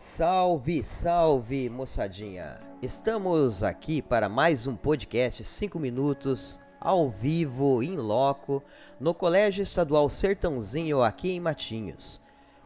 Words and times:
Salve, 0.00 0.84
salve, 0.84 1.68
moçadinha! 1.68 2.60
Estamos 2.80 3.64
aqui 3.64 4.00
para 4.00 4.28
mais 4.28 4.64
um 4.68 4.76
podcast 4.76 5.42
5 5.42 5.76
minutos 5.76 6.56
ao 6.80 7.10
vivo, 7.10 7.82
em 7.82 7.96
loco, 7.96 8.62
no 9.00 9.12
Colégio 9.12 9.60
Estadual 9.60 10.08
Sertãozinho 10.08 11.02
aqui 11.02 11.32
em 11.32 11.40
Matinhos. 11.40 12.20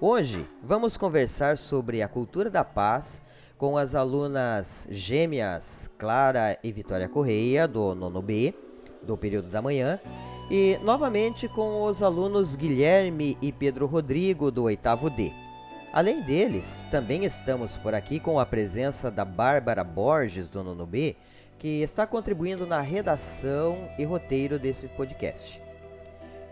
Hoje 0.00 0.48
vamos 0.62 0.96
conversar 0.96 1.58
sobre 1.58 2.00
a 2.00 2.08
cultura 2.08 2.48
da 2.48 2.64
paz 2.64 3.20
com 3.58 3.76
as 3.76 3.94
alunas 3.94 4.88
gêmeas 4.90 5.90
Clara 5.98 6.58
e 6.64 6.72
Vitória 6.72 7.10
Correia, 7.10 7.68
do 7.68 7.94
nono 7.94 8.22
B, 8.22 8.54
do 9.02 9.18
período 9.18 9.50
da 9.50 9.60
manhã, 9.60 10.00
e 10.50 10.80
novamente 10.82 11.46
com 11.46 11.82
os 11.82 12.02
alunos 12.02 12.56
Guilherme 12.56 13.36
e 13.42 13.52
Pedro 13.52 13.84
Rodrigo, 13.84 14.50
do 14.50 14.62
oitavo 14.62 15.10
D. 15.10 15.30
Além 15.92 16.20
deles, 16.20 16.86
também 16.90 17.24
estamos 17.24 17.78
por 17.78 17.94
aqui 17.94 18.20
com 18.20 18.38
a 18.38 18.44
presença 18.44 19.10
da 19.10 19.24
Bárbara 19.24 19.82
Borges, 19.82 20.50
do 20.50 20.62
nono 20.62 20.86
B, 20.86 21.16
que 21.58 21.80
está 21.80 22.06
contribuindo 22.06 22.66
na 22.66 22.80
redação 22.80 23.88
e 23.98 24.04
roteiro 24.04 24.58
desse 24.58 24.86
podcast. 24.88 25.62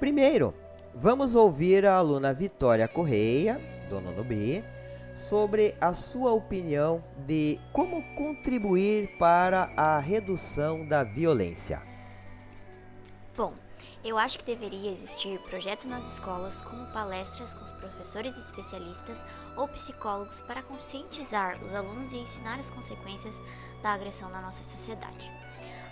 Primeiro, 0.01 0.55
vamos 0.95 1.35
ouvir 1.35 1.85
a 1.85 1.95
aluna 1.95 2.33
Vitória 2.33 2.89
Correia, 2.89 3.61
do 3.91 4.01
nono 4.01 4.25
B, 4.25 4.65
sobre 5.13 5.75
a 5.81 5.93
sua 5.93 6.33
opinião 6.33 7.05
de 7.27 7.61
como 7.73 8.03
contribuir 8.15 9.17
para 9.19 9.71
a 9.77 9.99
redução 9.99 10.87
da 10.87 11.05
violência. 11.05 11.83
Bom, 13.37 13.53
eu 14.09 14.17
acho 14.17 14.39
que 14.39 14.45
deveria 14.45 14.93
existir 14.93 15.39
projetos 15.41 15.87
nas 15.87 16.13
escolas, 16.13 16.61
como 16.61 16.87
palestras 16.93 17.53
com 17.53 17.65
os 17.65 17.73
professores 17.73 18.39
especialistas 18.39 19.25
ou 19.57 19.67
psicólogos 19.67 20.41
para 20.43 20.63
conscientizar 20.63 21.61
os 21.65 21.75
alunos 21.75 22.13
e 22.13 22.19
ensinar 22.19 22.61
as 22.61 22.71
consequências 22.71 23.35
da 23.83 23.93
agressão 23.93 24.31
na 24.31 24.41
nossa 24.41 24.63
sociedade. 24.63 25.31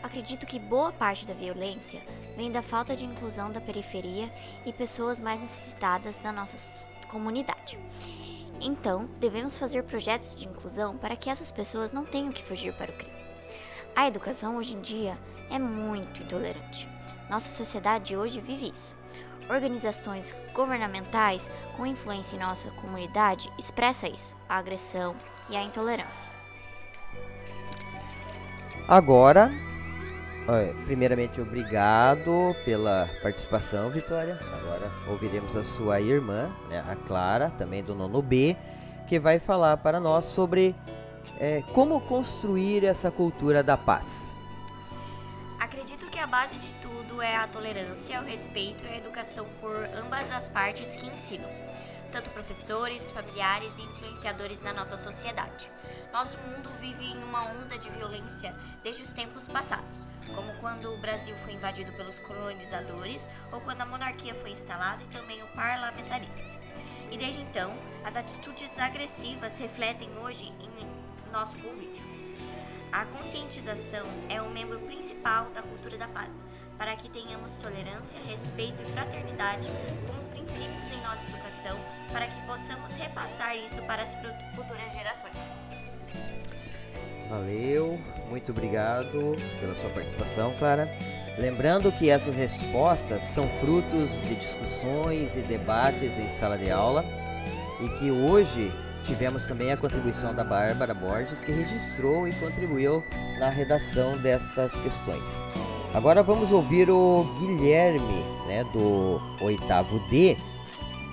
Acredito 0.00 0.46
que 0.46 0.60
boa 0.60 0.92
parte 0.92 1.26
da 1.26 1.34
violência 1.34 2.00
vem 2.36 2.52
da 2.52 2.62
falta 2.62 2.94
de 2.94 3.04
inclusão 3.04 3.50
da 3.50 3.60
periferia 3.60 4.32
e 4.64 4.72
pessoas 4.72 5.18
mais 5.18 5.40
necessitadas 5.40 6.16
da 6.18 6.30
nossa 6.30 6.86
comunidade. 7.08 7.78
Então, 8.60 9.08
devemos 9.18 9.58
fazer 9.58 9.82
projetos 9.82 10.36
de 10.36 10.46
inclusão 10.46 10.96
para 10.96 11.16
que 11.16 11.28
essas 11.28 11.50
pessoas 11.50 11.90
não 11.90 12.04
tenham 12.04 12.32
que 12.32 12.44
fugir 12.44 12.72
para 12.74 12.92
o 12.92 12.94
crime. 12.94 13.23
A 13.96 14.08
educação 14.08 14.56
hoje 14.56 14.74
em 14.74 14.80
dia 14.80 15.16
é 15.48 15.58
muito 15.58 16.20
intolerante. 16.20 16.88
Nossa 17.30 17.48
sociedade 17.48 18.16
hoje 18.16 18.40
vive 18.40 18.72
isso. 18.72 18.96
Organizações 19.48 20.34
governamentais 20.52 21.48
com 21.76 21.86
influência 21.86 22.34
em 22.34 22.40
nossa 22.40 22.70
comunidade 22.72 23.48
expressa 23.56 24.08
isso, 24.08 24.34
a 24.48 24.58
agressão 24.58 25.14
e 25.48 25.56
a 25.56 25.62
intolerância. 25.62 26.28
Agora, 28.88 29.52
primeiramente 30.84 31.40
obrigado 31.40 32.54
pela 32.64 33.08
participação, 33.22 33.90
Vitória. 33.90 34.40
Agora 34.58 34.90
ouviremos 35.08 35.54
a 35.54 35.62
sua 35.62 36.00
irmã, 36.00 36.50
né, 36.68 36.84
a 36.90 36.96
Clara, 36.96 37.50
também 37.50 37.82
do 37.82 37.94
nono 37.94 38.20
B, 38.20 38.56
que 39.06 39.20
vai 39.20 39.38
falar 39.38 39.76
para 39.76 40.00
nós 40.00 40.26
sobre 40.26 40.74
é, 41.44 41.62
como 41.74 42.00
construir 42.00 42.86
essa 42.86 43.10
cultura 43.10 43.62
da 43.62 43.76
paz. 43.76 44.34
Acredito 45.60 46.06
que 46.06 46.18
a 46.18 46.26
base 46.26 46.56
de 46.56 46.74
tudo 46.76 47.20
é 47.20 47.36
a 47.36 47.46
tolerância, 47.46 48.18
o 48.22 48.24
respeito 48.24 48.82
e 48.86 48.88
a 48.88 48.96
educação 48.96 49.46
por 49.60 49.76
ambas 49.94 50.30
as 50.30 50.48
partes 50.48 50.94
que 50.94 51.06
ensinam, 51.06 51.50
tanto 52.10 52.30
professores, 52.30 53.12
familiares 53.12 53.76
e 53.76 53.82
influenciadores 53.82 54.62
na 54.62 54.72
nossa 54.72 54.96
sociedade. 54.96 55.70
Nosso 56.14 56.38
mundo 56.38 56.70
vive 56.80 57.04
em 57.04 57.22
uma 57.22 57.44
onda 57.44 57.76
de 57.76 57.90
violência 57.90 58.54
desde 58.82 59.02
os 59.02 59.12
tempos 59.12 59.46
passados, 59.46 60.06
como 60.34 60.54
quando 60.60 60.94
o 60.94 60.98
Brasil 60.98 61.36
foi 61.36 61.52
invadido 61.52 61.92
pelos 61.92 62.20
colonizadores 62.20 63.28
ou 63.52 63.60
quando 63.60 63.82
a 63.82 63.86
monarquia 63.86 64.34
foi 64.34 64.50
instalada 64.50 65.02
e 65.02 65.08
também 65.08 65.42
o 65.42 65.46
parlamentarismo. 65.48 66.46
E 67.10 67.18
desde 67.18 67.42
então, 67.42 67.74
as 68.02 68.16
atitudes 68.16 68.78
agressivas 68.78 69.58
refletem 69.58 70.08
hoje 70.18 70.46
em 70.58 71.03
nosso 71.34 71.58
convívio. 71.58 72.02
A 72.92 73.04
conscientização 73.06 74.06
é 74.30 74.40
um 74.40 74.50
membro 74.50 74.78
principal 74.78 75.50
da 75.52 75.62
cultura 75.62 75.98
da 75.98 76.06
paz, 76.06 76.46
para 76.78 76.94
que 76.94 77.10
tenhamos 77.10 77.56
tolerância, 77.56 78.20
respeito 78.28 78.82
e 78.82 78.86
fraternidade 78.86 79.68
como 80.06 80.22
princípios 80.30 80.90
em 80.92 81.02
nossa 81.02 81.26
educação, 81.26 81.76
para 82.12 82.28
que 82.28 82.40
possamos 82.46 82.94
repassar 82.94 83.56
isso 83.56 83.82
para 83.82 84.04
as 84.04 84.14
futuras 84.54 84.94
gerações. 84.94 85.56
Valeu, 87.28 87.98
muito 88.30 88.52
obrigado 88.52 89.34
pela 89.58 89.74
sua 89.74 89.90
participação, 89.90 90.54
Clara. 90.56 90.88
Lembrando 91.36 91.90
que 91.90 92.10
essas 92.10 92.36
respostas 92.36 93.24
são 93.24 93.48
frutos 93.58 94.22
de 94.22 94.36
discussões 94.36 95.36
e 95.36 95.42
debates 95.42 96.16
em 96.16 96.28
sala 96.28 96.56
de 96.56 96.70
aula 96.70 97.04
e 97.80 97.88
que 97.98 98.12
hoje 98.12 98.72
tivemos 99.04 99.46
também 99.46 99.70
a 99.70 99.76
contribuição 99.76 100.34
da 100.34 100.42
Bárbara 100.42 100.94
Borges, 100.94 101.42
que 101.42 101.52
registrou 101.52 102.26
e 102.26 102.32
contribuiu 102.34 103.04
na 103.38 103.50
redação 103.50 104.16
destas 104.18 104.80
questões. 104.80 105.44
Agora 105.92 106.22
vamos 106.22 106.50
ouvir 106.50 106.90
o 106.90 107.24
Guilherme, 107.38 108.24
né, 108.48 108.64
do 108.72 109.20
oitavo 109.40 110.00
D, 110.08 110.36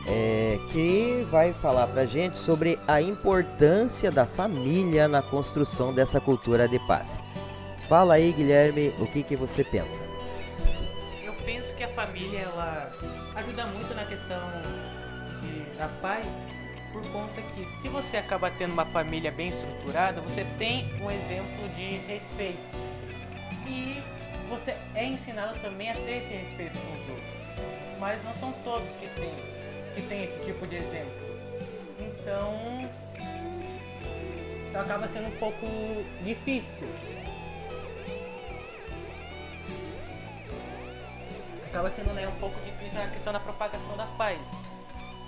é, 0.08 0.58
que 0.70 1.28
vai 1.30 1.54
falar 1.54 1.88
para 1.88 2.06
gente 2.06 2.40
sobre 2.40 2.80
a 2.88 3.02
importância 3.02 4.10
da 4.10 4.26
família 4.26 5.08
na 5.08 5.22
construção 5.22 5.94
dessa 5.94 6.20
cultura 6.20 6.68
de 6.68 6.80
paz. 6.88 7.22
Fala 7.88 8.16
aí, 8.16 8.32
Guilherme, 8.32 8.96
o 9.00 9.06
que, 9.06 9.22
que 9.22 9.36
você 9.36 9.64
pensa? 9.64 10.02
Eu 11.24 11.34
penso 11.46 11.76
que 11.76 11.84
a 11.84 11.90
família 11.90 12.40
ela 12.40 12.92
ajuda 13.36 13.68
muito 13.68 13.94
na 13.94 14.06
questão 14.06 14.40
de, 15.40 15.78
da 15.78 15.90
paz, 16.02 16.48
por 16.92 17.06
conta 17.12 17.42
que 17.42 17.66
se 17.66 17.90
você 17.90 18.18
acaba 18.18 18.52
tendo 18.52 18.74
uma 18.74 18.86
família 18.86 19.32
bem 19.32 19.50
estruturada, 19.50 20.22
você 20.22 20.46
tem 20.58 20.94
um 21.02 21.10
exemplo 21.10 21.70
de 21.76 21.98
respeito. 22.08 22.60
E 23.68 24.04
você 24.50 24.78
é 24.96 25.06
ensinado 25.06 25.60
também 25.60 25.90
a 25.90 25.94
ter 25.94 26.18
esse 26.18 26.34
respeito 26.34 26.78
com 26.78 26.94
os 26.96 27.10
outros. 27.10 27.48
Mas 28.00 28.24
não 28.24 28.34
são 28.34 28.52
todos 28.64 28.96
que 28.96 29.08
têm 29.08 29.52
que 29.94 30.02
tem 30.02 30.24
esse 30.24 30.44
tipo 30.44 30.66
de 30.66 30.76
exemplo. 30.76 31.12
Então, 32.00 32.90
acaba 34.74 35.08
sendo 35.08 35.28
um 35.28 35.38
pouco 35.38 35.66
difícil. 36.24 36.88
Acaba 41.66 41.90
sendo 41.90 42.14
né, 42.14 42.28
um 42.28 42.40
pouco 42.40 42.60
difícil 42.62 43.02
a 43.02 43.08
questão 43.08 43.32
da 43.32 43.40
propagação 43.40 43.96
da 43.96 44.06
paz. 44.06 44.60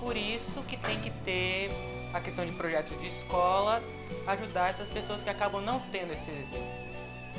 Por 0.04 0.18
isso 0.18 0.62
que 0.64 0.76
tem 0.76 1.00
que 1.00 1.10
ter 1.10 1.72
a 2.14 2.20
questão 2.20 2.46
de 2.46 2.52
projetos 2.52 3.00
de 3.00 3.08
escola, 3.08 3.82
ajudar 4.28 4.70
essas 4.70 4.92
pessoas 4.92 5.24
que 5.24 5.30
acabam 5.30 5.64
não 5.64 5.80
tendo 5.94 6.12
esse 6.12 6.30
exemplo. 6.30 6.68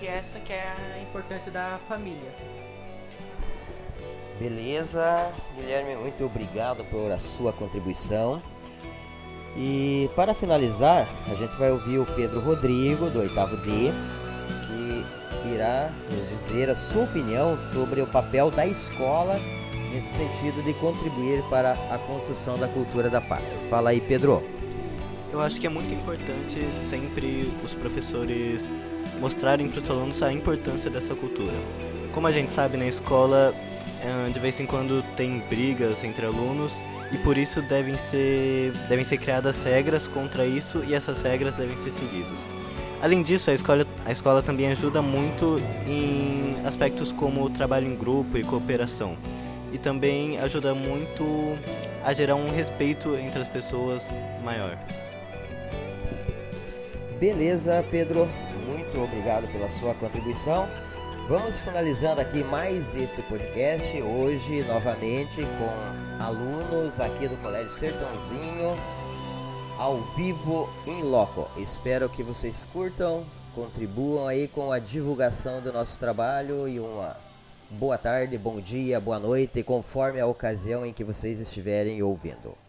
E 0.01 0.07
essa 0.07 0.41
que 0.41 0.51
é 0.51 0.75
a 0.95 1.03
importância 1.03 1.53
da 1.53 1.79
família. 1.87 2.35
Beleza, 4.39 5.31
Guilherme, 5.55 5.95
muito 5.97 6.25
obrigado 6.25 6.87
por 6.87 7.13
a 7.13 7.19
sua 7.19 7.53
contribuição. 7.53 8.43
E 9.59 10.11
para 10.17 10.33
finalizar, 10.33 11.07
a 11.31 11.35
gente 11.35 11.55
vai 11.57 11.71
ouvir 11.71 11.99
o 11.99 12.07
Pedro 12.07 12.41
Rodrigo, 12.41 13.11
do 13.11 13.21
oitavo 13.21 13.59
D, 13.59 13.93
que 14.67 15.49
irá 15.55 15.93
nos 16.11 16.31
dizer 16.31 16.71
a 16.71 16.75
sua 16.75 17.05
opinião 17.05 17.59
sobre 17.59 18.01
o 18.01 18.07
papel 18.07 18.51
da 18.51 18.67
escola 18.67 19.39
nesse 19.95 20.09
sentido 20.09 20.61
de 20.65 20.75
contribuir 20.75 21.41
para 21.45 21.73
a 21.89 21.99
construção 21.99 22.59
da 22.59 22.67
cultura 22.67 23.09
da 23.09 23.21
paz. 23.21 23.65
Fala 23.71 23.91
aí, 23.91 24.01
Pedro. 24.01 24.43
Eu 25.33 25.41
acho 25.41 25.61
que 25.61 25.67
é 25.69 25.71
muito 25.71 25.93
importante 25.95 26.67
sempre 26.91 27.49
os 27.63 27.73
professores 27.75 28.69
mostrarem 29.21 29.69
para 29.69 29.81
os 29.81 29.89
alunos 29.89 30.23
a 30.23 30.33
importância 30.33 30.91
dessa 30.91 31.15
cultura. 31.15 31.55
Como 32.13 32.27
a 32.27 32.33
gente 32.33 32.53
sabe 32.53 32.77
na 32.77 32.87
escola, 32.87 33.55
ah, 34.03 34.29
de 34.33 34.39
vez 34.41 34.59
em 34.59 34.67
quando 34.67 35.03
tem 35.17 35.41
brigas 35.49 36.03
entre 36.03 36.27
alunos 36.27 36.73
e 37.13 37.19
por 37.19 37.39
isso 37.39 37.63
devem 37.63 37.97
ser, 37.97 38.73
devem 38.89 39.05
ser 39.05 39.19
criadas 39.19 39.63
regras 39.63 40.09
contra 40.09 40.45
isso 40.45 40.83
e 40.89 40.95
essas 40.95 41.23
regras 41.23 41.55
devem 41.55 41.77
ser 41.77 41.93
seguidas. 41.93 42.41
Além 43.01 43.23
disso, 43.23 43.51
a 43.51 43.55
escola, 43.55 43.87
a 44.05 44.11
escola 44.11 44.43
também 44.43 44.73
ajuda 44.73 45.03
muito 45.03 45.61
em 45.87 46.57
aspectos 46.67 47.13
como 47.13 47.45
o 47.45 47.51
trabalho 47.51 47.87
em 47.87 47.95
grupo 47.95 48.37
e 48.39 48.43
cooperação. 48.43 49.17
E 49.75 49.79
também 49.79 50.39
ajuda 50.39 50.73
muito 50.73 51.59
a 52.05 52.15
gerar 52.15 52.37
um 52.37 52.49
respeito 52.49 53.17
entre 53.17 53.43
as 53.43 53.49
pessoas 53.49 54.07
maior. 54.45 54.79
Beleza, 57.19 57.85
Pedro. 57.91 58.29
Muito 58.67 59.01
obrigado 59.03 59.49
pela 59.49 59.69
sua 59.69 59.93
contribuição. 59.95 60.69
Vamos 61.29 61.59
finalizando 61.59 62.21
aqui 62.21 62.45
mais 62.45 62.95
este 62.95 63.21
podcast, 63.23 64.01
hoje 64.01 64.63
novamente 64.63 65.41
com 65.43 66.23
alunos 66.23 67.01
aqui 67.01 67.27
do 67.27 67.37
Colégio 67.39 67.71
Sertãozinho 67.71 68.77
ao 69.77 70.03
vivo 70.17 70.71
em 70.87 71.03
loco. 71.03 71.51
Espero 71.57 72.09
que 72.09 72.23
vocês 72.23 72.65
curtam, 72.73 73.25
contribuam 73.55 74.29
aí 74.29 74.47
com 74.47 74.71
a 74.71 74.79
divulgação 74.79 75.61
do 75.61 75.73
nosso 75.73 75.99
trabalho 75.99 76.69
e 76.69 76.79
uma 76.79 77.17
boa 77.71 77.99
tarde, 77.99 78.39
bom 78.39 78.61
dia, 78.61 79.01
boa 79.01 79.19
noite, 79.19 79.63
conforme 79.63 80.21
a 80.21 80.27
ocasião 80.27 80.85
em 80.85 80.93
que 80.93 81.05
vocês 81.05 81.41
estiverem 81.41 82.03
ouvindo. 82.03 82.64